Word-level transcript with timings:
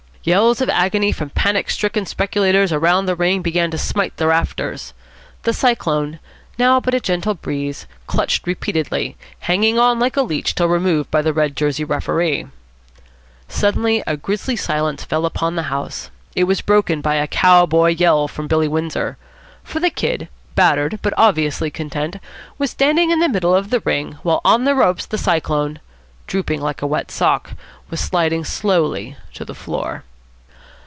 Yells 0.23 0.61
of 0.61 0.69
agony 0.69 1.11
from 1.11 1.31
panic 1.31 1.67
stricken 1.67 2.05
speculators 2.05 2.71
around 2.71 3.07
the 3.07 3.15
ring 3.15 3.41
began 3.41 3.71
to 3.71 3.75
smite 3.79 4.15
the 4.17 4.27
rafters. 4.27 4.93
The 5.41 5.51
Cyclone, 5.51 6.19
now 6.59 6.79
but 6.79 6.93
a 6.93 6.99
gentle 6.99 7.33
breeze, 7.33 7.87
clutched 8.05 8.45
repeatedly, 8.45 9.17
hanging 9.39 9.79
on 9.79 9.97
like 9.97 10.15
a 10.15 10.21
leech 10.21 10.53
till 10.53 10.67
removed 10.67 11.09
by 11.09 11.23
the 11.23 11.33
red 11.33 11.55
jerseyed 11.57 11.89
referee. 11.89 12.45
Suddenly 13.47 14.03
a 14.05 14.15
grisly 14.15 14.55
silence 14.55 15.03
fell 15.03 15.25
upon 15.25 15.55
the 15.55 15.63
house. 15.73 16.11
It 16.35 16.43
was 16.43 16.61
broken 16.61 17.01
by 17.01 17.15
a 17.15 17.25
cow 17.25 17.65
boy 17.65 17.89
yell 17.89 18.27
from 18.27 18.45
Billy 18.45 18.67
Windsor. 18.67 19.17
For 19.63 19.79
the 19.79 19.89
Kid, 19.89 20.29
battered, 20.53 20.99
but 21.01 21.15
obviously 21.17 21.71
content, 21.71 22.17
was 22.59 22.69
standing 22.69 23.09
in 23.09 23.21
the 23.21 23.27
middle 23.27 23.55
of 23.55 23.71
the 23.71 23.79
ring, 23.79 24.19
while 24.21 24.41
on 24.45 24.65
the 24.65 24.75
ropes 24.75 25.07
the 25.07 25.17
Cyclone, 25.17 25.79
drooping 26.27 26.61
like 26.61 26.83
a 26.83 26.85
wet 26.85 27.09
sock, 27.09 27.53
was 27.89 27.99
sliding 27.99 28.45
slowly 28.45 29.15
to 29.33 29.43
the 29.43 29.55
floor. 29.55 30.03